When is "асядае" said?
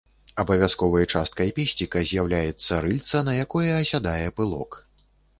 3.83-4.27